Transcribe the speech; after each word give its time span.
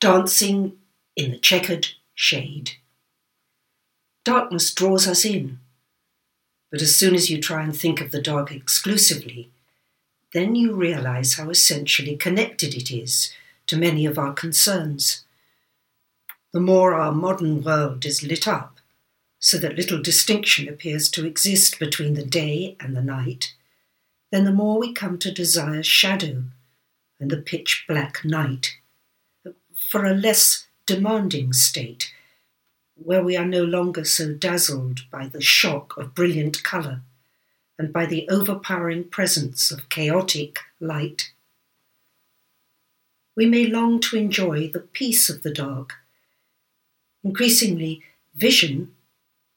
dancing 0.00 0.78
in 1.16 1.32
the 1.32 1.38
checkered 1.38 1.88
shade. 2.14 2.72
Darkness 4.24 4.72
draws 4.72 5.08
us 5.08 5.24
in, 5.24 5.58
but 6.70 6.82
as 6.82 6.94
soon 6.94 7.14
as 7.14 7.30
you 7.30 7.40
try 7.40 7.62
and 7.62 7.76
think 7.76 8.00
of 8.00 8.12
the 8.12 8.22
dark 8.22 8.52
exclusively, 8.52 9.50
then 10.32 10.54
you 10.54 10.72
realize 10.72 11.34
how 11.34 11.50
essentially 11.50 12.16
connected 12.16 12.74
it 12.74 12.90
is 12.90 13.32
to 13.66 13.76
many 13.76 14.06
of 14.06 14.18
our 14.18 14.32
concerns. 14.32 15.24
The 16.52 16.60
more 16.60 16.94
our 16.94 17.12
modern 17.12 17.64
world 17.64 18.04
is 18.04 18.22
lit 18.22 18.46
up, 18.46 18.76
so 19.40 19.58
that 19.58 19.76
little 19.76 20.00
distinction 20.00 20.68
appears 20.68 21.10
to 21.10 21.26
exist 21.26 21.78
between 21.78 22.14
the 22.14 22.24
day 22.24 22.76
and 22.78 22.94
the 22.94 23.02
night, 23.02 23.54
then 24.30 24.44
the 24.44 24.52
more 24.52 24.78
we 24.78 24.92
come 24.92 25.18
to 25.18 25.32
desire 25.32 25.82
shadow 25.82 26.44
and 27.18 27.30
the 27.30 27.36
pitch 27.36 27.84
black 27.88 28.24
night 28.24 28.76
for 29.88 30.04
a 30.04 30.12
less 30.12 30.66
demanding 30.84 31.50
state 31.54 32.12
where 32.94 33.24
we 33.24 33.34
are 33.34 33.46
no 33.46 33.64
longer 33.64 34.04
so 34.04 34.34
dazzled 34.34 35.00
by 35.10 35.26
the 35.26 35.40
shock 35.40 35.96
of 35.96 36.14
brilliant 36.14 36.62
colour 36.62 37.00
and 37.78 37.90
by 37.90 38.04
the 38.04 38.28
overpowering 38.28 39.04
presence 39.04 39.70
of 39.70 39.88
chaotic 39.88 40.58
light. 40.78 41.32
We 43.34 43.46
may 43.46 43.66
long 43.66 44.00
to 44.00 44.16
enjoy 44.16 44.68
the 44.68 44.80
peace 44.80 45.30
of 45.30 45.42
the 45.42 45.54
dark. 45.54 45.94
Increasingly, 47.24 48.02
vision 48.34 48.94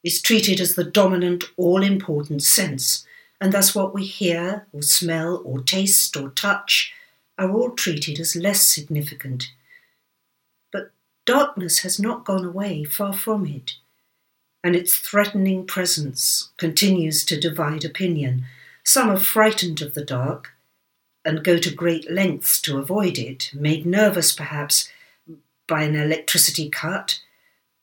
is 0.01 0.21
treated 0.21 0.61
as 0.61 0.75
the 0.75 0.85
dominant, 0.85 1.43
all 1.57 1.83
important 1.83 2.41
sense, 2.41 3.05
and 3.41 3.51
thus 3.51 3.75
what 3.75 3.93
we 3.93 4.05
hear, 4.05 4.65
or 4.71 4.81
smell, 4.81 5.41
or 5.43 5.61
taste, 5.61 6.15
or 6.15 6.29
touch 6.29 6.93
are 7.37 7.51
all 7.51 7.71
treated 7.71 8.17
as 8.17 8.35
less 8.35 8.65
significant 8.65 9.51
Darkness 11.31 11.79
has 11.79 11.97
not 11.97 12.25
gone 12.25 12.43
away, 12.43 12.83
far 12.83 13.13
from 13.13 13.45
it, 13.45 13.75
and 14.65 14.75
its 14.75 14.97
threatening 14.97 15.65
presence 15.65 16.49
continues 16.57 17.23
to 17.23 17.39
divide 17.39 17.85
opinion. 17.85 18.43
Some 18.83 19.09
are 19.09 19.17
frightened 19.17 19.81
of 19.81 19.93
the 19.93 20.03
dark 20.03 20.49
and 21.23 21.41
go 21.41 21.57
to 21.57 21.73
great 21.73 22.11
lengths 22.11 22.59
to 22.63 22.79
avoid 22.79 23.17
it, 23.17 23.49
made 23.53 23.85
nervous 23.85 24.33
perhaps 24.33 24.91
by 25.69 25.83
an 25.83 25.95
electricity 25.95 26.69
cut 26.69 27.21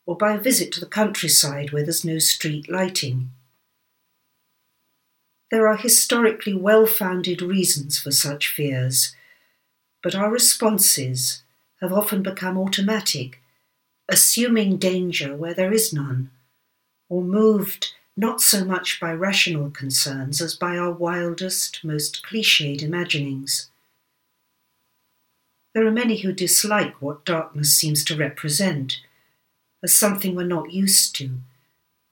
or 0.05 0.15
by 0.15 0.35
a 0.35 0.39
visit 0.39 0.71
to 0.73 0.81
the 0.81 0.85
countryside 1.01 1.73
where 1.73 1.85
there's 1.85 2.05
no 2.05 2.19
street 2.19 2.69
lighting. 2.69 3.31
There 5.51 5.67
are 5.67 5.79
historically 5.79 6.53
well 6.53 6.85
founded 6.85 7.41
reasons 7.41 7.99
for 7.99 8.11
such 8.11 8.53
fears, 8.55 9.17
but 10.03 10.15
our 10.15 10.31
responses 10.31 11.43
have 11.81 11.93
often 11.93 12.23
become 12.23 12.59
automatic, 12.59 13.41
assuming 14.09 14.77
danger 14.77 15.37
where 15.37 15.55
there 15.55 15.73
is 15.73 15.93
none, 15.93 16.31
or 17.09 17.23
moved 17.23 17.95
not 18.17 18.41
so 18.41 18.65
much 18.65 18.99
by 19.01 19.13
rational 19.13 19.71
concerns 19.71 20.41
as 20.41 20.57
by 20.57 20.77
our 20.77 20.91
wildest, 20.91 21.85
most 21.85 22.25
cliched 22.25 22.83
imaginings. 22.83 23.71
There 25.73 25.87
are 25.87 25.93
many 25.93 26.19
who 26.19 26.33
dislike 26.33 27.01
what 27.01 27.25
darkness 27.25 27.75
seems 27.75 28.03
to 28.05 28.17
represent 28.17 29.01
as 29.85 29.97
something 29.97 30.35
we're 30.35 30.45
not 30.45 30.73
used 30.73 31.15
to, 31.17 31.31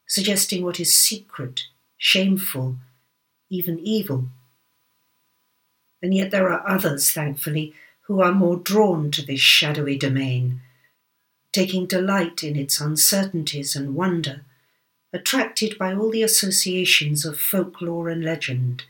suggesting 0.07 0.63
what 0.63 0.79
is 0.79 0.95
secret, 0.95 1.63
shameful, 1.97 2.77
even 3.51 3.81
evil. 3.81 4.27
And 6.01 6.15
yet 6.15 6.31
there 6.31 6.53
are 6.53 6.69
others, 6.69 7.11
thankfully, 7.11 7.75
who 8.07 8.21
are 8.21 8.33
more 8.33 8.57
drawn 8.57 9.11
to 9.11 9.25
this 9.25 9.41
shadowy 9.41 9.97
domain, 9.97 10.61
taking 11.53 11.87
delight 11.87 12.45
in 12.45 12.55
its 12.55 12.81
uncertainties 12.81 13.75
and 13.75 13.95
wonder, 13.95 14.45
attracted 15.13 15.77
by 15.79 15.95
all 15.95 16.11
the 16.11 16.23
associations 16.23 17.25
of 17.25 17.39
folklore 17.39 18.09
and 18.09 18.25
legend, 18.25 18.85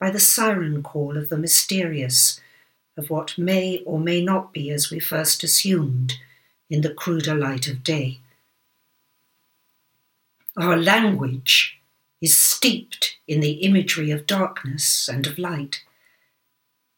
by 0.00 0.10
the 0.10 0.18
siren 0.18 0.82
call 0.82 1.16
of 1.16 1.28
the 1.28 1.38
mysterious, 1.38 2.40
of 2.96 3.08
what 3.08 3.38
may 3.38 3.82
or 3.84 4.00
may 4.00 4.22
not 4.22 4.52
be 4.52 4.70
as 4.70 4.90
we 4.90 4.98
first 4.98 5.44
assumed 5.44 6.14
in 6.68 6.80
the 6.80 6.92
cruder 6.92 7.34
light 7.34 7.68
of 7.68 7.84
day. 7.84 8.18
Our 10.56 10.76
language 10.76 11.78
is 12.20 12.36
steeped 12.36 13.16
in 13.28 13.40
the 13.40 13.52
imagery 13.52 14.10
of 14.10 14.26
darkness 14.26 15.08
and 15.08 15.26
of 15.26 15.38
light 15.38 15.82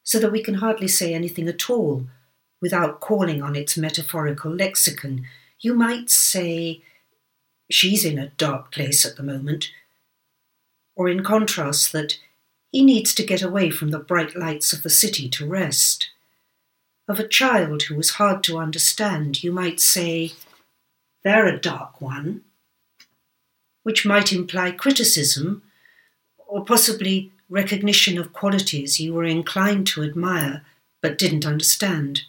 so 0.09 0.19
that 0.19 0.33
we 0.33 0.43
can 0.43 0.55
hardly 0.55 0.89
say 0.89 1.13
anything 1.13 1.49
at 1.49 1.69
all 1.69 2.07
without 2.63 2.99
calling 2.99 3.43
on 3.43 3.55
its 3.55 3.77
metaphorical 3.77 4.51
lexicon. 4.51 5.27
You 5.61 5.75
might 5.75 6.09
say, 6.09 6.81
She's 7.71 8.07
in 8.07 8.19
a 8.19 8.31
dark 8.39 8.73
place 8.73 9.05
at 9.05 9.17
the 9.17 9.23
moment. 9.23 9.71
Or 10.97 11.11
in 11.11 11.23
contrast, 11.23 11.93
that 11.93 12.19
he 12.73 12.83
needs 12.83 13.15
to 13.17 13.23
get 13.23 13.43
away 13.43 13.69
from 13.69 13.91
the 13.91 13.99
bright 13.99 14.35
lights 14.35 14.73
of 14.73 14.83
the 14.83 14.89
city 14.89 15.29
to 15.29 15.47
rest. 15.47 16.09
Of 17.07 17.21
a 17.21 17.29
child 17.29 17.83
who 17.83 17.95
was 17.95 18.13
hard 18.13 18.43
to 18.45 18.57
understand, 18.57 19.45
you 19.45 19.53
might 19.53 19.79
say, 19.79 20.33
They're 21.23 21.49
a 21.49 21.61
dark 21.61 22.01
one, 22.01 22.45
which 23.83 24.07
might 24.07 24.33
imply 24.33 24.71
criticism, 24.71 25.65
or 26.47 26.65
possibly 26.65 27.31
recognition 27.49 28.19
of 28.19 28.33
qualities 28.33 29.01
you 29.01 29.15
were 29.15 29.25
inclined 29.25 29.87
to 29.87 30.03
admire 30.03 30.65
but 31.01 31.19
didn't 31.19 31.47
understand. 31.47 32.23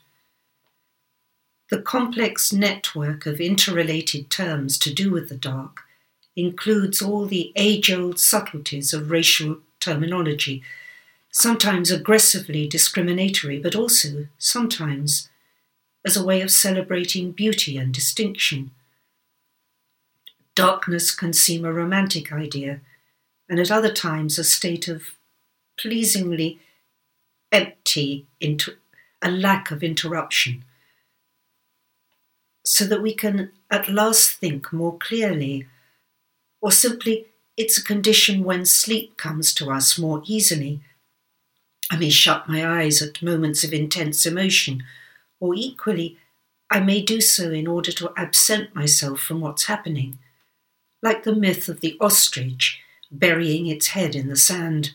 The 1.69 1.81
complex 1.81 2.51
network 2.51 3.25
of 3.25 3.39
interrelated 3.39 4.29
terms 4.29 4.77
to 4.79 4.93
do 4.93 5.11
with 5.11 5.29
the 5.29 5.37
dark 5.37 5.81
includes 6.35 7.01
all 7.01 7.25
the 7.25 7.51
age 7.55 7.91
old 7.91 8.19
subtleties 8.19 8.93
of 8.93 9.11
racial 9.11 9.59
terminology, 9.79 10.63
sometimes 11.31 11.91
aggressively 11.91 12.67
discriminatory, 12.67 13.59
but 13.59 13.75
also, 13.75 14.27
sometimes, 14.37 15.29
as 16.05 16.15
a 16.15 16.23
way 16.23 16.41
of 16.41 16.49
celebrating 16.49 17.31
beauty 17.31 17.77
and 17.77 17.93
distinction. 17.93 18.71
Darkness 20.55 21.13
can 21.13 21.33
seem 21.33 21.65
a 21.65 21.73
romantic 21.73 22.31
idea, 22.31 22.81
and 23.49 23.59
at 23.59 23.71
other 23.71 23.91
times 23.91 24.37
a 24.37 24.43
state 24.43 24.87
of 24.87 25.03
pleasingly 25.77 26.59
empty 27.51 28.27
into 28.39 28.73
a 29.21 29.31
lack 29.31 29.71
of 29.71 29.83
interruption. 29.83 30.63
So 32.63 32.85
that 32.85 33.01
we 33.01 33.13
can 33.13 33.51
at 33.71 33.89
last 33.89 34.33
think 34.33 34.71
more 34.71 34.97
clearly. 34.97 35.67
Or 36.61 36.71
simply 36.71 37.25
it's 37.57 37.77
a 37.77 37.83
condition 37.83 38.43
when 38.43 38.65
sleep 38.65 39.17
comes 39.17 39.53
to 39.55 39.71
us 39.71 39.97
more 39.97 40.21
easily. 40.25 40.81
I 41.89 41.97
may 41.97 42.09
shut 42.09 42.47
my 42.47 42.65
eyes 42.83 43.01
at 43.01 43.23
moments 43.23 43.63
of 43.63 43.73
intense 43.73 44.25
emotion. 44.25 44.83
Or 45.39 45.55
equally 45.55 46.17
i 46.71 46.79
may 46.79 47.01
do 47.01 47.19
so 47.19 47.49
in 47.49 47.65
order 47.65 47.91
to 47.91 48.13
absent 48.15 48.75
myself 48.75 49.19
from 49.19 49.41
what's 49.41 49.65
happening. 49.65 50.19
Like 51.01 51.23
the 51.23 51.33
myth 51.33 51.67
of 51.67 51.81
the 51.81 51.97
ostrich 51.99 52.79
burying 53.11 53.67
its 53.67 53.87
head 53.87 54.15
in 54.15 54.27
the 54.27 54.35
sand. 54.35 54.93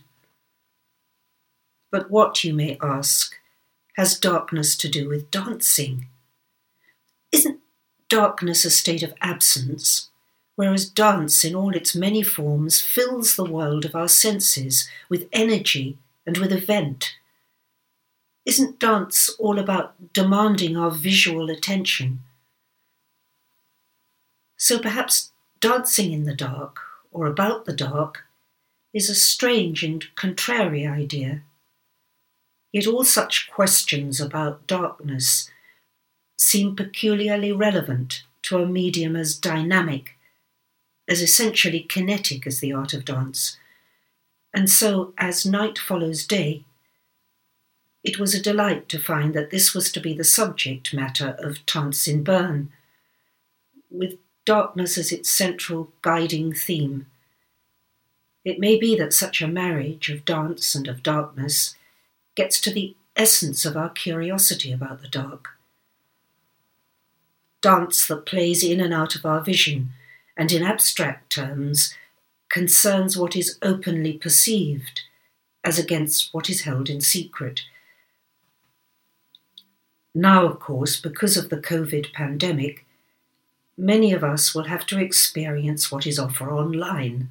But 1.90 2.10
what, 2.10 2.42
you 2.44 2.54
may 2.54 2.78
ask, 2.82 3.34
has 3.96 4.18
darkness 4.18 4.76
to 4.78 4.88
do 4.88 5.08
with 5.08 5.30
dancing? 5.30 6.06
Isn't 7.32 7.60
darkness 8.08 8.64
a 8.64 8.70
state 8.70 9.02
of 9.02 9.14
absence, 9.20 10.10
whereas 10.56 10.88
dance 10.88 11.44
in 11.44 11.54
all 11.54 11.74
its 11.74 11.94
many 11.94 12.22
forms 12.22 12.80
fills 12.80 13.36
the 13.36 13.44
world 13.44 13.84
of 13.84 13.94
our 13.94 14.08
senses 14.08 14.88
with 15.08 15.28
energy 15.32 15.98
and 16.26 16.38
with 16.38 16.52
event? 16.52 17.16
Isn't 18.44 18.78
dance 18.78 19.30
all 19.38 19.58
about 19.58 20.12
demanding 20.12 20.76
our 20.76 20.90
visual 20.90 21.50
attention? 21.50 22.20
So 24.56 24.78
perhaps 24.78 25.32
dancing 25.60 26.12
in 26.12 26.24
the 26.24 26.34
dark 26.34 26.80
or 27.14 27.26
about 27.26 27.64
the 27.64 27.72
dark 27.72 28.24
is 28.92 29.08
a 29.08 29.14
strange 29.14 29.82
and 29.82 30.04
contrary 30.16 30.86
idea. 30.86 31.42
Yet 32.72 32.88
all 32.88 33.04
such 33.04 33.48
questions 33.50 34.20
about 34.20 34.66
darkness 34.66 35.48
seem 36.36 36.74
peculiarly 36.74 37.52
relevant 37.52 38.24
to 38.42 38.58
a 38.58 38.66
medium 38.66 39.14
as 39.14 39.36
dynamic, 39.36 40.16
as 41.08 41.22
essentially 41.22 41.80
kinetic 41.80 42.46
as 42.46 42.58
the 42.58 42.72
art 42.72 42.92
of 42.92 43.04
dance. 43.04 43.56
And 44.52 44.68
so, 44.68 45.14
as 45.16 45.46
night 45.46 45.78
follows 45.78 46.26
day, 46.26 46.64
it 48.02 48.18
was 48.18 48.34
a 48.34 48.42
delight 48.42 48.88
to 48.90 48.98
find 48.98 49.34
that 49.34 49.50
this 49.50 49.72
was 49.72 49.90
to 49.92 50.00
be 50.00 50.12
the 50.12 50.24
subject 50.24 50.92
matter 50.92 51.36
of 51.38 51.64
Tanz 51.64 52.08
in 52.08 52.24
Bern, 52.24 52.70
with 53.88 54.18
darkness 54.44 54.98
as 54.98 55.12
its 55.12 55.30
central 55.30 55.92
guiding 56.02 56.52
theme. 56.52 57.06
It 58.44 58.60
may 58.60 58.78
be 58.78 58.96
that 58.96 59.12
such 59.14 59.40
a 59.40 59.48
marriage 59.48 60.10
of 60.10 60.24
dance 60.24 60.74
and 60.74 60.86
of 60.86 61.02
darkness 61.02 61.76
gets 62.34 62.60
to 62.60 62.72
the 62.72 62.94
essence 63.16 63.64
of 63.64 63.76
our 63.76 63.90
curiosity 63.90 64.72
about 64.72 65.00
the 65.00 65.08
dark. 65.08 65.48
dance 67.64 68.06
that 68.06 68.26
plays 68.26 68.62
in 68.62 68.78
and 68.78 68.92
out 68.92 69.14
of 69.16 69.24
our 69.24 69.40
vision, 69.40 69.88
and 70.36 70.52
in 70.52 70.62
abstract 70.62 71.32
terms 71.32 71.94
concerns 72.50 73.16
what 73.16 73.34
is 73.34 73.58
openly 73.62 74.12
perceived 74.12 75.00
as 75.64 75.78
against 75.78 76.28
what 76.34 76.50
is 76.50 76.60
held 76.60 76.90
in 76.90 77.00
secret. 77.00 77.62
Now, 80.14 80.44
of 80.44 80.60
course, 80.60 81.00
because 81.00 81.38
of 81.38 81.48
the 81.48 81.56
COVID 81.56 82.12
pandemic, 82.12 82.84
many 83.76 84.12
of 84.12 84.22
us 84.22 84.54
will 84.54 84.64
have 84.64 84.86
to 84.86 84.98
experience 84.98 85.90
what 85.90 86.06
is 86.06 86.18
offered 86.18 86.50
online, 86.50 87.30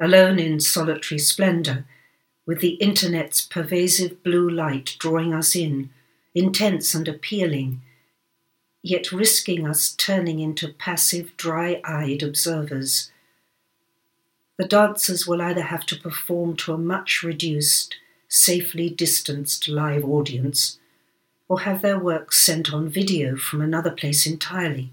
alone 0.00 0.38
in 0.38 0.60
solitary 0.60 1.18
splendour, 1.18 1.84
with 2.44 2.60
the 2.60 2.74
internet's 2.74 3.44
pervasive 3.44 4.22
blue 4.22 4.48
light 4.48 4.96
drawing 4.98 5.32
us 5.32 5.56
in, 5.56 5.90
intense 6.34 6.94
and 6.94 7.08
appealing, 7.08 7.82
yet 8.82 9.10
risking 9.10 9.66
us 9.66 9.92
turning 9.96 10.38
into 10.38 10.68
passive, 10.68 11.36
dry 11.36 11.80
eyed 11.84 12.22
observers. 12.22 13.10
The 14.58 14.66
dancers 14.66 15.26
will 15.26 15.42
either 15.42 15.62
have 15.62 15.84
to 15.86 15.96
perform 15.96 16.56
to 16.58 16.72
a 16.72 16.78
much 16.78 17.22
reduced, 17.22 17.96
safely 18.28 18.88
distanced 18.88 19.68
live 19.68 20.04
audience, 20.04 20.78
or 21.48 21.60
have 21.60 21.82
their 21.82 21.98
work 21.98 22.32
sent 22.32 22.72
on 22.72 22.88
video 22.88 23.36
from 23.36 23.60
another 23.60 23.90
place 23.90 24.26
entirely, 24.26 24.92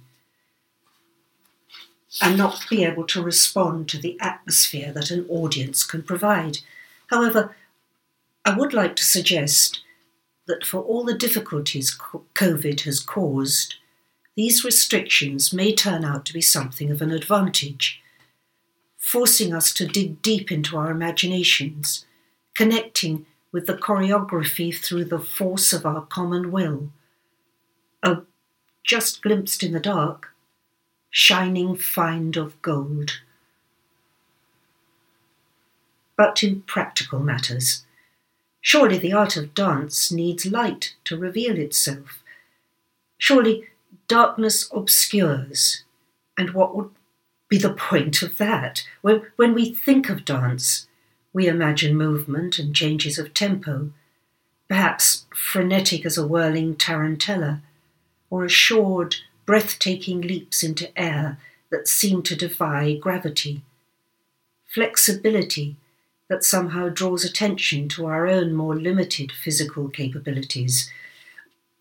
and 2.21 2.38
not 2.38 2.65
be 2.69 2.83
able 2.83 3.06
to 3.07 3.24
respond 3.24 3.89
to 3.89 3.98
the 3.98 4.18
atmosphere 4.19 4.92
that 4.94 5.12
an 5.12 5.25
audience 5.30 5.83
can 5.83 6.04
provide. 6.04 6.60
However, 7.07 7.56
I 8.45 8.56
would 8.57 8.74
like 8.74 8.95
to 8.98 9.04
suggest 9.04 9.81
that 10.45 10.65
for 10.65 10.81
all 10.81 11.04
the 11.04 11.18
difficulties 11.18 11.98
COVID 12.36 12.81
has 12.81 13.00
caused, 13.00 13.75
these 14.36 14.63
restrictions 14.63 15.54
may 15.54 15.74
turn 15.74 16.04
out 16.04 16.25
to 16.25 16.33
be 16.33 16.42
something 16.42 16.92
of 16.92 17.01
an 17.01 17.12
advantage, 17.12 18.01
forcing 18.98 19.54
us 19.54 19.74
to 19.74 19.88
dig 19.88 20.21
deep 20.21 20.51
into 20.51 20.77
our 20.77 20.92
imaginations, 20.92 22.06
connecting 22.54 23.25
with 23.51 23.68
the 23.68 23.75
choreography 23.75 24.75
through 24.75 25.06
the 25.06 25.19
force 25.19 25.71
of 25.71 25.86
our 25.86 26.01
common 26.01 26.51
will. 26.51 26.89
A 28.01 28.21
just 28.83 29.21
glimpsed 29.21 29.63
in 29.63 29.71
the 29.71 29.80
dark, 29.80 30.32
shining 31.15 31.75
find 31.75 32.36
of 32.36 32.60
gold. 32.63 33.21
But 36.18 36.42
in 36.42 36.63
practical 36.63 37.19
matters, 37.19 37.86
surely 38.62 38.98
the 38.98 39.13
art 39.13 39.38
of 39.38 39.54
dance 39.54 40.12
needs 40.12 40.48
light 40.48 40.95
to 41.04 41.15
reveal 41.15 41.56
itself. 41.56 42.24
Surely 43.19 43.68
darkness 44.07 44.68
obscures. 44.74 45.83
And 46.36 46.56
what 46.56 46.75
would 46.75 46.89
be 47.48 47.60
the 47.60 47.74
point 47.74 48.24
of 48.24 48.39
that? 48.39 48.83
When, 49.04 49.21
when 49.36 49.54
we 49.54 49.71
think 49.71 50.10
of 50.10 50.25
dance, 50.25 50.88
we 51.31 51.45
imagine 51.48 51.95
movement 51.95 52.57
and 52.57 52.75
changes 52.75 53.19
of 53.19 53.36
tempo, 53.36 53.92
perhaps 54.68 55.27
frenetic 55.36 56.07
as 56.07 56.18
a 56.18 56.25
whirling 56.25 56.75
tarantella, 56.75 57.62
or 58.31 58.45
assured, 58.45 59.18
breathtaking 59.45 60.21
leaps 60.21 60.63
into 60.63 60.97
air 60.99 61.37
that 61.69 61.87
seem 61.87 62.21
to 62.23 62.35
defy 62.35 62.95
gravity. 62.95 63.61
Flexibility 64.65 65.75
that 66.29 66.43
somehow 66.43 66.89
draws 66.89 67.23
attention 67.23 67.87
to 67.89 68.05
our 68.05 68.27
own 68.27 68.53
more 68.53 68.75
limited 68.75 69.31
physical 69.31 69.89
capabilities. 69.89 70.89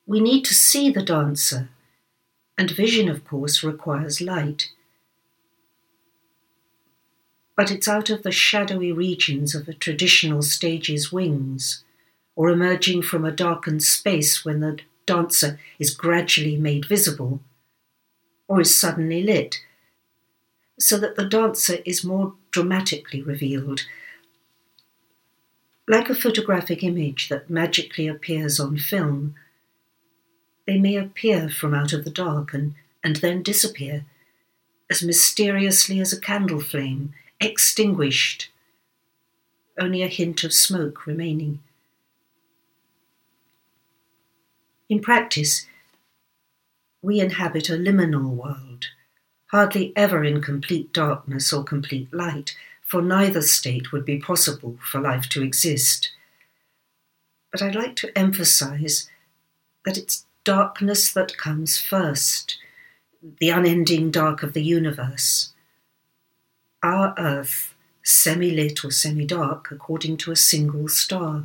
We 0.07 0.21
need 0.21 0.45
to 0.47 0.55
see 0.55 0.91
the 0.91 1.03
dancer 1.03 1.69
and 2.59 2.71
vision, 2.71 3.09
of 3.09 3.25
course, 3.25 3.63
requires 3.63 4.21
light. 4.21 4.71
But 7.57 7.71
it's 7.71 7.89
out 7.89 8.11
of 8.11 8.23
the 8.23 8.33
shadowy 8.33 8.93
regions 8.93 9.55
of 9.55 9.69
a 9.69 9.75
traditional 9.75 10.43
stage's 10.43 11.13
wings, 11.13 11.85
or 12.35 12.51
emerging 12.51 13.03
from 13.03 13.25
a 13.25 13.33
darkened 13.33 13.83
space 13.83 14.45
when 14.45 14.61
the 14.61 14.79
dancer 15.07 15.59
is 15.79 15.95
gradually 15.95 16.57
made 16.57 16.87
visible, 16.87 17.41
or 18.49 18.61
is 18.61 18.79
suddenly 18.79 19.23
lit, 19.23 19.61
so 20.79 20.99
that 20.99 21.17
the 21.17 21.25
dancer 21.25 21.79
is 21.85 22.05
more 22.05 22.35
dramatically 22.51 23.23
revealed. 23.23 23.87
Like 25.89 26.09
a 26.11 26.15
photographic 26.15 26.83
image 26.83 27.29
that 27.29 27.51
magically 27.51 28.07
appears 28.07 28.61
on 28.61 28.79
film, 28.79 29.35
they 30.67 30.79
may 30.79 30.97
appear 30.97 31.49
from 31.49 31.75
out 31.75 31.93
of 31.93 32.05
the 32.05 32.11
dark 32.11 32.55
and, 32.55 32.75
and 33.03 33.17
then 33.17 33.43
disappear, 33.43 34.05
as 34.91 35.03
mysteriously 35.03 36.01
as 36.01 36.13
a 36.13 36.21
candle 36.21 36.61
flame, 36.61 37.13
extinguished, 37.41 38.51
only 39.79 40.03
a 40.03 40.09
hint 40.09 40.45
of 40.45 40.53
smoke 40.53 41.07
remaining. 41.07 41.61
In 44.89 45.01
practice, 45.01 45.67
we 47.03 47.21
inhabit 47.21 47.69
a 47.69 47.73
liminal 47.73 48.31
world, 48.31 48.87
hardly 49.47 49.93
ever 49.97 50.25
in 50.25 50.41
complete 50.41 50.93
darkness 50.93 51.53
or 51.53 51.65
complete 51.65 52.13
light, 52.15 52.55
for 52.81 53.03
neither 53.03 53.43
state 53.43 53.93
would 53.93 54.05
be 54.05 54.19
possible 54.19 54.79
for 54.91 55.01
life 55.01 55.29
to 55.29 55.43
exist. 55.43 56.11
But 57.51 57.61
I'd 57.61 57.75
like 57.75 57.97
to 57.97 58.17
emphasize 58.17 59.11
that 59.85 59.99
it's 59.99 60.25
darkness 60.45 61.13
that 61.13 61.37
comes 61.37 61.79
first, 61.79 62.59
the 63.39 63.51
unending 63.51 64.11
dark 64.11 64.43
of 64.43 64.53
the 64.53 64.63
universe. 64.63 65.53
Our 66.83 67.15
earth, 67.19 67.75
semi 68.03 68.51
lit 68.51 68.85
or 68.85 68.91
semi 68.91 69.25
dark 69.25 69.71
according 69.71 70.17
to 70.19 70.33
a 70.33 70.37
single 70.37 70.89
star, 70.89 71.45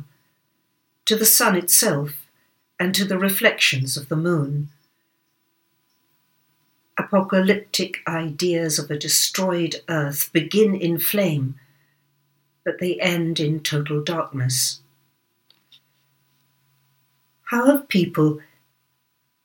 to 1.04 1.16
the 1.16 1.24
sun 1.24 1.56
itself, 1.56 2.26
and 2.78 2.94
to 2.94 3.04
the 3.04 3.18
reflections 3.18 3.96
of 3.96 4.08
the 4.08 4.16
moon. 4.16 4.68
Apocalyptic 7.08 7.98
ideas 8.06 8.78
of 8.78 8.90
a 8.90 8.98
destroyed 8.98 9.76
earth 9.88 10.30
begin 10.32 10.74
in 10.74 10.98
flame, 10.98 11.58
but 12.64 12.78
they 12.80 13.00
end 13.00 13.40
in 13.40 13.60
total 13.60 14.02
darkness. 14.02 14.80
How 17.44 17.66
have 17.66 17.88
people 17.88 18.40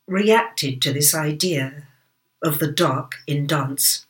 reacted 0.07 0.81
to 0.81 0.92
this 0.92 1.15
idea 1.15 1.88
of 2.44 2.59
the 2.59 2.71
dark 2.71 3.16
in 3.26 3.47
dance. 3.47 4.06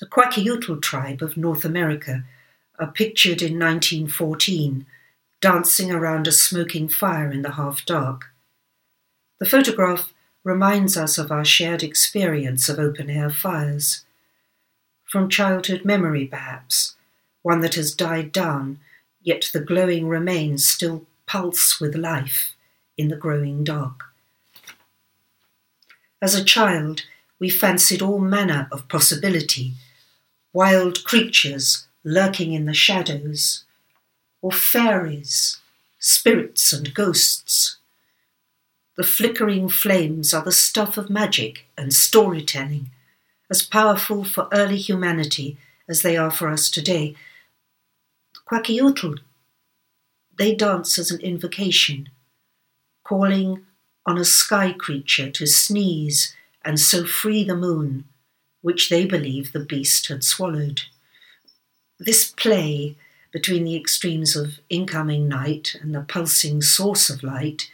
The 0.00 0.06
Kwakiutl 0.06 0.82
tribe 0.82 1.22
of 1.22 1.36
North 1.36 1.64
America 1.64 2.24
are 2.78 2.90
pictured 2.90 3.42
in 3.42 3.58
1914 3.58 4.86
dancing 5.40 5.90
around 5.90 6.26
a 6.26 6.32
smoking 6.32 6.88
fire 6.88 7.30
in 7.30 7.42
the 7.42 7.52
half 7.52 7.86
dark. 7.86 8.26
The 9.38 9.46
photograph 9.46 10.12
reminds 10.44 10.96
us 10.96 11.18
of 11.18 11.30
our 11.30 11.44
shared 11.44 11.82
experience 11.82 12.68
of 12.68 12.78
open 12.78 13.10
air 13.10 13.30
fires. 13.30 14.04
From 15.04 15.28
childhood 15.28 15.84
memory, 15.84 16.26
perhaps, 16.26 16.94
one 17.42 17.60
that 17.60 17.74
has 17.74 17.94
died 17.94 18.32
down, 18.32 18.78
yet 19.22 19.50
the 19.52 19.60
glowing 19.60 20.08
remains 20.08 20.68
still 20.68 21.06
pulse 21.26 21.80
with 21.80 21.94
life 21.94 22.54
in 22.96 23.08
the 23.08 23.16
growing 23.16 23.64
dark. 23.64 24.04
As 26.22 26.34
a 26.34 26.44
child, 26.44 27.02
we 27.38 27.48
fancied 27.48 28.02
all 28.02 28.18
manner 28.18 28.68
of 28.70 28.88
possibility 28.88 29.74
wild 30.52 31.04
creatures 31.04 31.86
lurking 32.02 32.52
in 32.52 32.64
the 32.64 32.74
shadows, 32.74 33.64
or 34.42 34.50
fairies, 34.50 35.58
spirits, 35.98 36.72
and 36.72 36.94
ghosts. 36.94 37.76
The 38.96 39.02
flickering 39.04 39.68
flames 39.68 40.34
are 40.34 40.42
the 40.42 40.52
stuff 40.52 40.96
of 40.96 41.08
magic 41.08 41.66
and 41.78 41.92
storytelling, 41.92 42.90
as 43.50 43.62
powerful 43.62 44.24
for 44.24 44.48
early 44.52 44.76
humanity 44.76 45.58
as 45.88 46.02
they 46.02 46.16
are 46.16 46.30
for 46.30 46.48
us 46.48 46.68
today. 46.68 47.14
Kwakiutl, 48.48 49.18
they 50.38 50.54
dance 50.54 50.98
as 50.98 51.10
an 51.10 51.20
invocation 51.20 52.08
calling 53.04 53.66
on 54.06 54.18
a 54.18 54.24
sky 54.24 54.72
creature 54.72 55.30
to 55.30 55.46
sneeze 55.46 56.34
and 56.64 56.78
so 56.78 57.04
free 57.04 57.44
the 57.44 57.56
moon, 57.56 58.04
which 58.60 58.88
they 58.88 59.04
believe 59.04 59.52
the 59.52 59.64
beast 59.64 60.08
had 60.08 60.22
swallowed. 60.24 60.82
This 61.98 62.30
play 62.30 62.96
between 63.32 63.64
the 63.64 63.76
extremes 63.76 64.36
of 64.36 64.60
incoming 64.68 65.28
night 65.28 65.76
and 65.80 65.94
the 65.94 66.00
pulsing 66.00 66.62
source 66.62 67.10
of 67.10 67.22
light 67.22 67.70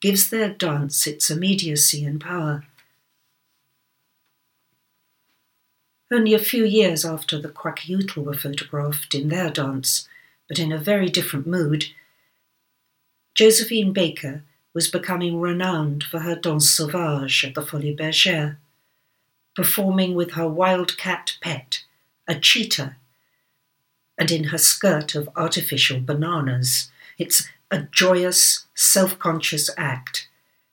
gives 0.00 0.30
their 0.30 0.48
dance 0.48 1.06
its 1.06 1.30
immediacy 1.30 2.04
and 2.04 2.20
power. 2.20 2.64
Only 6.10 6.34
a 6.34 6.38
few 6.38 6.64
years 6.64 7.04
after 7.04 7.38
the 7.38 7.48
Kwakiutl 7.48 8.24
were 8.24 8.34
photographed 8.34 9.14
in 9.14 9.28
their 9.28 9.50
dance, 9.50 10.08
but 10.48 10.58
in 10.58 10.72
a 10.72 10.78
very 10.78 11.08
different 11.08 11.46
mood, 11.46 11.84
Josephine 13.34 13.92
Baker 13.92 14.42
was 14.74 14.90
becoming 14.90 15.40
renowned 15.40 16.02
for 16.04 16.20
her 16.20 16.34
danse 16.34 16.70
sauvage 16.70 17.44
at 17.44 17.54
the 17.54 17.62
Folies 17.62 17.96
Bergère, 17.96 18.56
performing 19.54 20.14
with 20.14 20.32
her 20.32 20.48
wildcat 20.48 21.36
pet, 21.40 21.84
a 22.26 22.34
cheetah, 22.34 22.96
and 24.18 24.30
in 24.30 24.44
her 24.44 24.58
skirt 24.58 25.14
of 25.14 25.30
artificial 25.36 26.00
bananas. 26.00 26.90
It's 27.18 27.48
a 27.70 27.82
joyous, 27.82 28.66
self 28.74 29.18
conscious 29.18 29.70
act, 29.76 30.28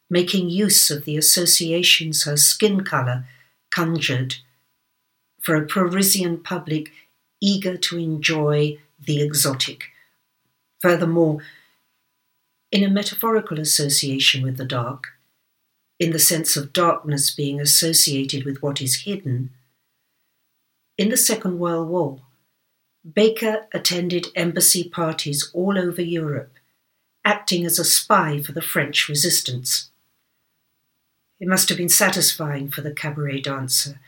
making 0.10 0.50
use 0.50 0.90
of 0.90 1.06
the 1.06 1.18
associations 1.18 2.24
her 2.24 2.38
skin 2.38 2.84
colour 2.84 3.26
conjured 3.72 4.36
for 5.42 5.56
a 5.56 5.68
Parisian 5.68 6.38
public 6.38 6.92
eager 7.42 7.78
to 7.78 7.98
enjoy 7.98 8.78
the 9.00 9.22
exotic. 9.22 9.86
Furthermore, 10.82 11.40
in 12.72 12.84
a 12.84 12.90
metaphorical 12.90 13.60
association 13.60 14.44
with 14.44 14.58
the 14.58 14.66
dark, 14.66 15.08
in 16.00 16.12
the 16.12 16.20
sense 16.20 16.58
of 16.58 16.74
darkness 16.74 17.34
being 17.34 17.60
associated 17.62 18.44
with 18.44 18.62
what 18.62 18.82
is 18.82 19.04
hidden, 19.04 19.52
in 20.98 21.10
the 21.10 21.18
Second 21.18 21.60
World 21.60 21.90
War, 21.90 22.22
Baker 23.14 23.68
attended 23.72 24.28
embassy 24.36 24.90
parties 24.90 25.50
all 25.54 25.78
over 25.78 26.02
Europe, 26.02 26.57
acting 27.28 27.66
as 27.66 27.78
a 27.78 27.84
spy 27.84 28.42
for 28.42 28.54
the 28.54 28.62
French 28.62 29.10
resistance. 29.10 29.90
It 31.42 31.48
must 31.50 31.68
have 31.68 31.78
been 31.78 31.90
satisfying 31.90 32.72
for 32.72 32.80
the 32.80 32.94
cabaret 32.94 33.42
dancer, 33.42 34.00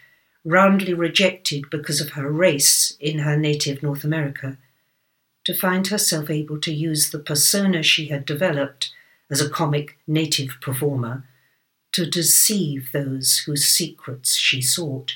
roundly 0.45 0.93
rejected 0.93 1.69
because 1.69 1.99
of 1.99 2.11
her 2.11 2.31
race 2.31 2.95
in 2.97 3.19
her 3.19 3.35
native 3.35 3.83
North 3.83 4.05
America, 4.05 4.57
to 5.43 5.53
find 5.53 5.87
herself 5.87 6.29
able 6.29 6.61
to 6.61 6.73
use 6.73 7.11
the 7.11 7.19
persona 7.19 7.83
she 7.83 8.07
had 8.07 8.25
developed 8.25 8.89
as 9.29 9.41
a 9.41 9.49
comic 9.49 9.97
native 10.07 10.55
performer 10.61 11.25
to 11.91 12.09
deceive 12.09 12.93
those 12.93 13.39
whose 13.39 13.65
secrets 13.65 14.35
she 14.35 14.61
sought. 14.61 15.15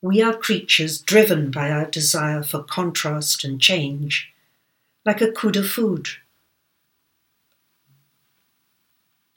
We 0.00 0.22
are 0.22 0.34
creatures 0.34 1.02
driven 1.02 1.50
by 1.50 1.70
our 1.70 1.84
desire 1.84 2.42
for 2.42 2.62
contrast 2.62 3.44
and 3.44 3.60
change, 3.60 4.33
like 5.04 5.20
a 5.20 5.30
coup 5.30 5.50
de 5.50 5.62
foudre, 5.62 6.18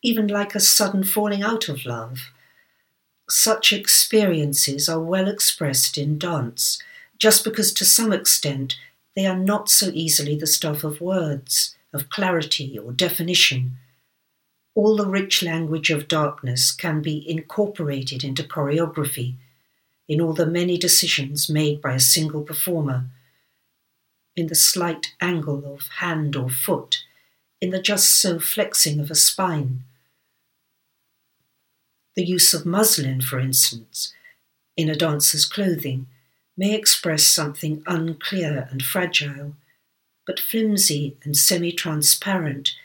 even 0.02 0.28
like 0.28 0.56
a 0.56 0.60
sudden 0.60 1.04
falling 1.04 1.44
out 1.44 1.68
of 1.68 1.86
love. 1.86 2.32
Such 3.30 3.74
experiences 3.74 4.88
are 4.88 5.02
well 5.02 5.28
expressed 5.28 5.98
in 5.98 6.18
dance, 6.18 6.82
just 7.18 7.44
because 7.44 7.74
to 7.74 7.84
some 7.84 8.14
extent 8.14 8.78
they 9.16 9.26
are 9.26 9.38
not 9.38 9.70
so 9.70 9.90
easily 9.94 10.36
the 10.38 10.48
stuff 10.48 10.84
of 10.84 11.02
words, 11.02 11.76
of 11.92 12.10
clarity 12.10 12.80
or 12.80 12.94
definition. 12.94 13.78
All 14.76 14.96
the 14.96 15.08
rich 15.08 15.44
language 15.44 15.90
of 15.90 16.08
darkness 16.08 16.72
can 16.72 17.02
be 17.02 17.30
incorporated 17.30 18.24
into 18.24 18.44
choreography 18.44 19.36
in 20.08 20.22
all 20.22 20.34
the 20.34 20.46
many 20.46 20.78
decisions 20.78 21.50
made 21.50 21.82
by 21.82 21.96
a 21.96 22.00
single 22.00 22.44
performer, 22.44 23.06
in 24.38 24.48
the 24.48 24.56
slight 24.56 25.14
angle 25.20 25.66
of 25.66 25.88
hand 26.00 26.36
or 26.36 26.50
foot, 26.50 27.04
in 27.60 27.72
the 27.72 27.82
just 27.82 28.22
so 28.22 28.40
flexing 28.40 29.00
of 29.00 29.10
a 29.12 29.16
spine. 29.16 29.84
The 32.16 32.24
use 32.24 32.54
of 32.54 32.66
muslin, 32.66 33.22
for 33.22 33.40
instance, 33.40 34.14
in 34.78 34.90
a 34.90 34.96
dancer's 34.96 35.46
clothing, 35.46 36.08
may 36.56 36.74
express 36.74 37.26
something 37.26 37.84
unclear 37.86 38.68
and 38.72 38.84
fragile, 38.84 39.56
but 40.26 40.40
flimsy 40.40 41.18
and 41.24 41.36
semi 41.36 41.72
transparent, 41.72 42.76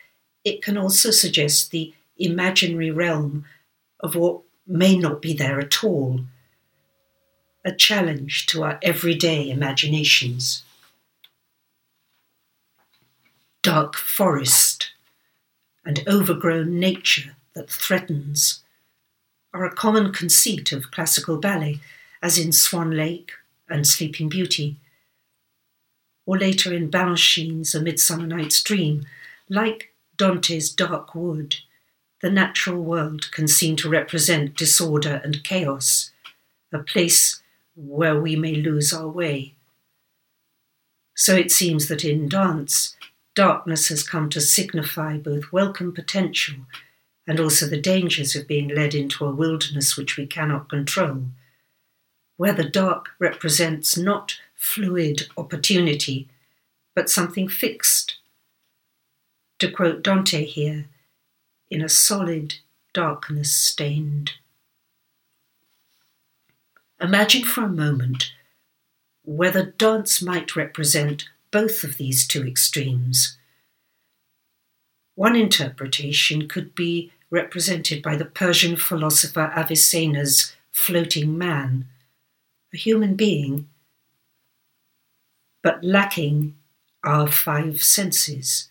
it 0.45 0.63
can 0.63 0.77
also 0.77 1.11
suggest 1.11 1.71
the 1.71 1.93
imaginary 2.17 2.91
realm 2.91 3.45
of 4.01 4.17
what 4.17 4.41
may 4.67 4.97
not 4.97 5.21
be 5.23 5.35
there 5.35 5.61
at 5.61 5.85
all 5.85 6.21
a 7.65 7.73
challenge 7.73 8.47
to 8.47 8.65
our 8.65 8.79
everyday 8.83 9.49
imaginations. 9.49 10.65
Dark 13.63 13.97
forest 13.97 14.91
and 15.85 16.03
overgrown 16.09 16.81
nature 16.81 17.37
that 17.55 17.71
threatens 17.71 18.63
are 19.55 19.65
a 19.65 19.75
common 19.75 20.13
conceit 20.13 20.73
of 20.73 20.91
classical 20.91 21.37
ballet, 21.37 21.79
as 22.23 22.39
in 22.39 22.53
Swan 22.53 22.91
Lake 22.91 23.33
and 23.69 23.87
Sleeping 23.87 24.29
Beauty, 24.29 24.77
or 26.27 26.39
later 26.39 26.73
in 26.73 26.91
Balanchine's 26.91 27.75
A 27.75 27.81
Midsummer 27.81 28.27
Night's 28.27 28.63
Dream, 28.63 29.05
like 29.49 29.93
Dante's 30.17 30.71
Dark 30.71 31.15
Wood, 31.15 31.57
the 32.21 32.31
natural 32.31 32.83
world 32.83 33.31
can 33.33 33.47
seem 33.47 33.77
to 33.77 33.89
represent 33.89 34.57
disorder 34.57 35.21
and 35.23 35.45
chaos, 35.45 36.11
a 36.73 36.79
place 36.79 37.43
where 37.75 38.21
we 38.21 38.37
may 38.37 38.55
lose 38.55 38.93
our 38.93 39.09
way. 39.09 39.55
So 41.15 41.35
it 41.37 41.53
seems 41.53 41.89
that 41.89 42.05
in 42.05 42.29
dance, 42.29 42.97
darkness 43.35 43.89
has 43.89 44.03
come 44.03 44.29
to 44.31 44.41
signify 44.41 45.17
both 45.17 45.53
welcome 45.53 45.93
potential 45.93 46.57
and 47.27 47.39
also 47.39 47.67
the 47.67 47.81
dangers 47.81 48.35
of 48.35 48.49
being 48.49 48.69
led 48.69 48.95
into 48.95 49.25
a 49.25 49.31
wilderness 49.31 49.97
which 49.97 50.17
we 50.17 50.27
cannot 50.27 50.69
control, 50.69 51.25
where 52.37 52.53
the 52.53 52.69
dark 52.69 53.11
represents 53.19 53.97
not 53.97 54.39
fluid 54.55 55.29
opportunity, 55.37 56.29
but 56.95 57.09
something 57.09 57.49
fixed. 57.49 58.17
To 59.61 59.71
quote 59.71 60.03
Dante 60.03 60.45
here, 60.45 60.87
in 61.71 61.81
a 61.81 61.89
solid 61.89 62.57
darkness 62.93 63.53
stained. 63.55 64.33
Imagine 67.01 67.45
for 67.45 67.65
a 67.65 67.69
moment 67.69 68.33
whether 69.25 69.65
dance 69.65 70.21
might 70.21 70.57
represent 70.57 71.29
both 71.53 71.85
of 71.85 71.97
these 71.97 72.27
two 72.27 72.45
extremes. 72.45 73.39
One 75.15 75.37
interpretation 75.37 76.49
could 76.49 76.75
be 76.75 77.13
represented 77.31 78.03
by 78.03 78.17
the 78.17 78.25
Persian 78.25 78.77
philosopher 78.77 79.53
Avicenna's 79.57 80.55
floating 80.73 81.39
man, 81.39 81.87
a 82.75 82.77
human 82.77 83.15
being, 83.15 83.69
but 85.63 85.85
lacking 85.85 86.57
our 87.05 87.29
five 87.29 87.83
senses. 87.83 88.69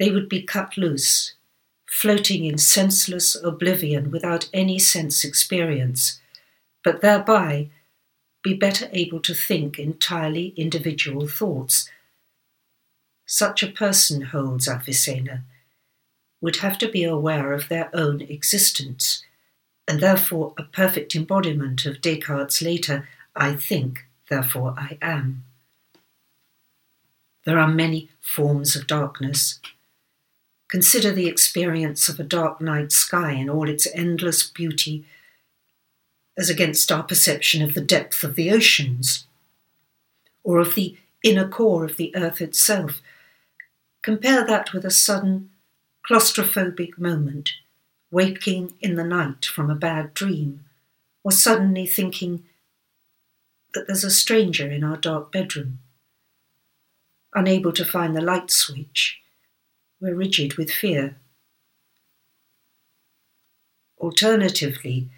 They 0.00 0.10
would 0.10 0.28
be 0.28 0.42
cut 0.42 0.76
loose, 0.76 1.34
floating 1.86 2.44
in 2.44 2.58
senseless 2.58 3.36
oblivion 3.36 4.10
without 4.10 4.48
any 4.52 4.78
sense 4.80 5.24
experience 5.24 6.20
but 6.84 7.00
thereby 7.00 7.70
be 8.44 8.54
better 8.54 8.88
able 8.92 9.18
to 9.20 9.34
think 9.34 9.78
entirely 9.78 10.52
individual 10.56 11.26
thoughts. 11.26 11.90
Such 13.26 13.62
a 13.62 13.72
person, 13.72 14.20
holds 14.20 14.68
Avicenna, 14.68 15.44
would 16.42 16.56
have 16.56 16.76
to 16.78 16.88
be 16.88 17.04
aware 17.04 17.54
of 17.54 17.68
their 17.68 17.88
own 17.94 18.20
existence, 18.20 19.24
and 19.88 19.98
therefore 19.98 20.52
a 20.58 20.62
perfect 20.62 21.16
embodiment 21.16 21.86
of 21.86 22.02
Descartes' 22.02 22.60
later 22.60 23.08
I 23.34 23.54
think, 23.56 24.04
therefore 24.28 24.74
I 24.76 24.98
am. 25.00 25.44
There 27.46 27.58
are 27.58 27.68
many 27.68 28.10
forms 28.20 28.76
of 28.76 28.86
darkness. 28.86 29.58
Consider 30.68 31.12
the 31.12 31.28
experience 31.28 32.10
of 32.10 32.20
a 32.20 32.24
dark 32.24 32.60
night 32.60 32.92
sky 32.92 33.32
in 33.32 33.48
all 33.48 33.68
its 33.68 33.88
endless 33.94 34.42
beauty 34.42 35.06
as 36.36 36.50
against 36.50 36.90
our 36.90 37.02
perception 37.02 37.62
of 37.62 37.74
the 37.74 37.80
depth 37.80 38.24
of 38.24 38.34
the 38.34 38.50
oceans 38.50 39.26
or 40.42 40.58
of 40.58 40.74
the 40.74 40.96
inner 41.22 41.48
core 41.48 41.84
of 41.84 41.96
the 41.96 42.14
earth 42.14 42.40
itself. 42.40 43.00
Compare 44.02 44.46
that 44.46 44.72
with 44.72 44.84
a 44.84 44.90
sudden 44.90 45.50
claustrophobic 46.06 46.98
moment, 46.98 47.52
waking 48.10 48.74
in 48.80 48.96
the 48.96 49.04
night 49.04 49.46
from 49.46 49.70
a 49.70 49.74
bad 49.74 50.12
dream, 50.12 50.64
or 51.24 51.32
suddenly 51.32 51.86
thinking 51.86 52.44
that 53.72 53.86
there's 53.86 54.04
a 54.04 54.10
stranger 54.10 54.70
in 54.70 54.84
our 54.84 54.98
dark 54.98 55.32
bedroom. 55.32 55.78
Unable 57.34 57.72
to 57.72 57.84
find 57.84 58.14
the 58.14 58.20
light 58.20 58.50
switch, 58.50 59.20
we're 60.00 60.14
rigid 60.14 60.54
with 60.54 60.70
fear. 60.70 61.16
Alternatively, 63.98 65.08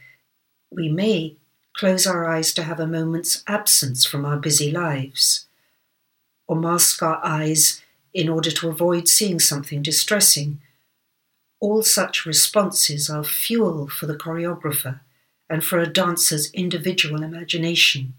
we 0.70 0.88
may 0.88 1.36
close 1.74 2.06
our 2.06 2.26
eyes 2.26 2.54
to 2.54 2.62
have 2.62 2.80
a 2.80 2.86
moment's 2.86 3.42
absence 3.46 4.06
from 4.06 4.24
our 4.24 4.36
busy 4.36 4.70
lives, 4.70 5.46
or 6.46 6.56
mask 6.56 7.02
our 7.02 7.20
eyes 7.24 7.82
in 8.14 8.28
order 8.28 8.50
to 8.50 8.68
avoid 8.68 9.08
seeing 9.08 9.38
something 9.38 9.82
distressing. 9.82 10.60
All 11.60 11.82
such 11.82 12.24
responses 12.24 13.10
are 13.10 13.24
fuel 13.24 13.88
for 13.88 14.06
the 14.06 14.16
choreographer 14.16 15.00
and 15.48 15.64
for 15.64 15.78
a 15.78 15.86
dancer's 15.86 16.50
individual 16.52 17.22
imagination, 17.22 18.14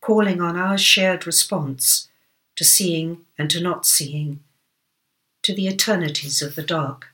calling 0.00 0.40
on 0.40 0.56
our 0.56 0.78
shared 0.78 1.26
response 1.26 2.08
to 2.56 2.64
seeing 2.64 3.18
and 3.38 3.50
to 3.50 3.60
not 3.60 3.86
seeing, 3.86 4.40
to 5.42 5.54
the 5.54 5.68
eternities 5.68 6.40
of 6.40 6.54
the 6.54 6.62
dark. 6.62 7.08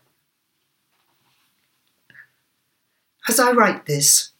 As 3.28 3.38
I 3.38 3.52
write 3.52 3.86
this, 3.86 4.31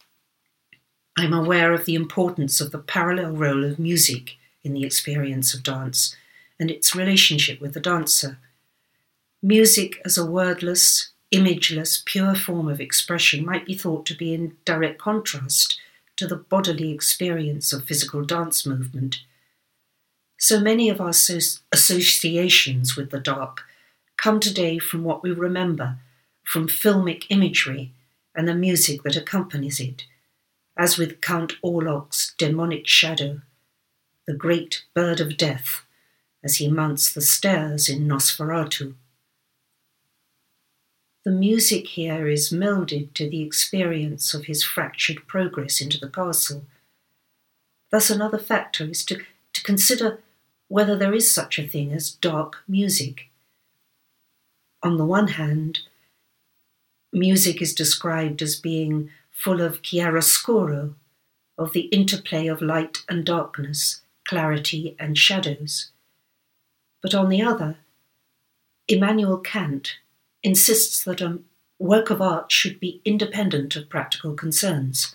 I'm 1.16 1.35
aware 1.35 1.73
of 1.73 1.85
the 1.85 1.95
importance 1.95 2.61
of 2.61 2.71
the 2.71 2.78
parallel 2.78 3.33
role 3.33 3.64
of 3.64 3.78
music 3.78 4.37
in 4.64 4.73
the 4.73 4.85
experience 4.85 5.52
of 5.52 5.62
dance 5.62 6.16
and 6.59 6.71
its 6.71 6.95
relationship 6.95 7.61
with 7.61 7.75
the 7.75 7.81
dancer. 7.81 8.38
Music 9.42 10.00
as 10.04 10.16
a 10.16 10.25
wordless, 10.25 11.11
imageless, 11.31 12.02
pure 12.04 12.35
form 12.35 12.69
of 12.69 12.81
expression 12.81 13.45
might 13.45 13.66
be 13.66 13.75
thought 13.75 14.07
to 14.07 14.16
be 14.16 14.33
in 14.33 14.57
direct 14.64 14.99
contrast 14.99 15.78
to 16.16 16.26
the 16.26 16.37
bodily 16.37 16.92
experience 16.92 17.73
of 17.73 17.85
physical 17.85 18.25
dance 18.25 18.64
movement. 18.64 19.21
So 20.38 20.61
many 20.61 20.88
of 20.88 21.00
our 21.00 21.12
associations 21.73 22.97
with 22.97 23.11
the 23.11 23.21
dark 23.21 23.64
come 24.16 24.40
today 24.40 24.78
from 24.78 25.04
what 25.04 25.23
we 25.23 25.31
remember, 25.31 25.99
from 26.45 26.69
filmic 26.69 27.25
imagery 27.28 27.92
and 28.35 28.49
the 28.49 28.54
music 28.54 29.02
that 29.02 29.16
accompanies 29.16 29.78
it, 29.78 30.04
as 30.76 30.99
with 30.99 31.21
Count 31.21 31.55
Orlok's 31.62 32.35
demonic 32.38 32.87
shadow, 32.87 33.41
the 34.26 34.35
great 34.35 34.85
bird 34.95 35.21
of 35.21 35.37
death, 35.37 35.83
as 36.43 36.57
he 36.57 36.69
mounts 36.69 37.12
the 37.12 37.21
stairs 37.21 37.88
in 37.88 38.09
Nosferatu. 38.09 38.95
The 41.25 41.31
music 41.31 41.88
here 41.88 42.26
is 42.26 42.50
melded 42.50 43.14
to 43.14 43.29
the 43.29 43.43
experience 43.43 44.35
of 44.35 44.47
his 44.47 44.64
fractured 44.64 45.29
progress 45.29 45.81
into 45.81 45.99
the 45.99 46.09
castle. 46.09 46.64
Thus, 47.91 48.11
another 48.11 48.38
factor 48.38 48.85
is 48.85 49.05
to, 49.05 49.21
to 49.52 49.62
consider 49.62 50.21
whether 50.69 50.97
there 50.97 51.14
is 51.14 51.33
such 51.33 51.59
a 51.59 51.69
thing 51.69 51.93
as 51.93 52.11
dark 52.11 52.64
music. 52.67 53.29
On 54.83 54.97
the 54.97 55.05
one 55.05 55.29
hand, 55.29 55.81
music 57.12 57.62
is 57.62 57.75
described 57.75 58.43
as 58.43 58.57
being 58.57 59.11
full 59.33 59.61
of 59.61 59.83
chiaroscuro, 59.83 60.95
of 61.59 61.73
the 61.73 61.87
interplay 61.87 62.47
of 62.47 62.62
light 62.62 63.03
and 63.09 63.25
darkness, 63.25 64.03
clarity 64.25 64.95
and 64.99 65.19
shadows. 65.19 65.91
But 67.03 67.15
on 67.15 67.29
the 67.29 67.43
other, 67.43 67.79
Immanuel 68.89 69.39
Kant 69.39 69.97
insists 70.43 71.03
that 71.05 71.21
a 71.21 71.41
work 71.79 72.11
of 72.11 72.23
art 72.23 72.53
should 72.53 72.79
be 72.79 73.01
independent 73.05 73.75
of 73.75 73.89
practical 73.89 74.35
concerns. 74.35 75.15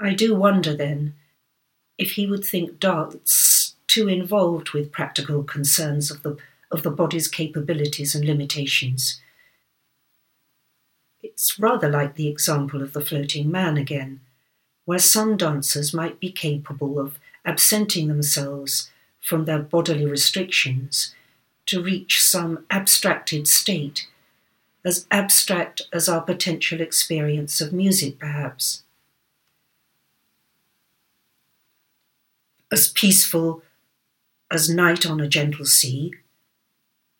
I 0.00 0.14
do 0.14 0.34
wonder 0.34 0.74
then 0.74 1.14
if 1.96 2.12
he 2.12 2.26
would 2.26 2.44
think 2.44 2.80
dance 2.80 3.76
too 3.86 4.08
involved 4.08 4.70
with 4.70 4.92
practical 4.92 5.42
concerns 5.42 6.10
of 6.10 6.22
the, 6.22 6.36
of 6.70 6.82
the 6.82 6.90
body's 6.90 7.28
capabilities 7.28 8.14
and 8.14 8.24
limitations. 8.24 9.20
It's 11.38 11.56
rather 11.56 11.88
like 11.88 12.16
the 12.16 12.26
example 12.26 12.82
of 12.82 12.92
the 12.94 13.00
floating 13.00 13.48
man 13.48 13.76
again, 13.76 14.18
where 14.86 14.98
some 14.98 15.36
dancers 15.36 15.94
might 15.94 16.18
be 16.18 16.32
capable 16.32 16.98
of 16.98 17.20
absenting 17.44 18.08
themselves 18.08 18.90
from 19.20 19.44
their 19.44 19.60
bodily 19.60 20.04
restrictions 20.04 21.14
to 21.66 21.80
reach 21.80 22.20
some 22.20 22.66
abstracted 22.70 23.46
state, 23.46 24.08
as 24.84 25.06
abstract 25.12 25.82
as 25.92 26.08
our 26.08 26.22
potential 26.22 26.80
experience 26.80 27.60
of 27.60 27.72
music, 27.72 28.18
perhaps. 28.18 28.82
As 32.72 32.88
peaceful 32.88 33.62
as 34.50 34.68
night 34.68 35.06
on 35.06 35.20
a 35.20 35.28
gentle 35.28 35.66
sea, 35.66 36.14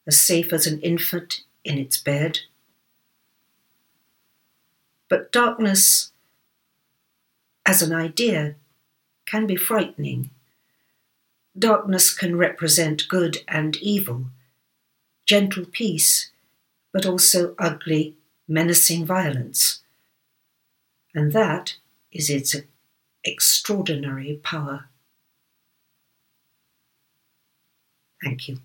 as 0.08 0.20
safe 0.20 0.52
as 0.52 0.66
an 0.66 0.80
infant 0.80 1.42
in 1.62 1.78
its 1.78 1.98
bed. 1.98 2.40
But 5.08 5.32
darkness, 5.32 6.12
as 7.64 7.82
an 7.82 7.92
idea, 7.92 8.56
can 9.26 9.46
be 9.46 9.56
frightening. 9.56 10.30
Darkness 11.58 12.14
can 12.14 12.36
represent 12.36 13.08
good 13.08 13.38
and 13.48 13.76
evil, 13.76 14.26
gentle 15.26 15.64
peace, 15.64 16.30
but 16.92 17.06
also 17.06 17.54
ugly, 17.58 18.14
menacing 18.46 19.04
violence. 19.04 19.80
And 21.14 21.32
that 21.32 21.76
is 22.12 22.30
its 22.30 22.54
extraordinary 23.24 24.40
power. 24.42 24.88
Thank 28.22 28.48
you. 28.48 28.58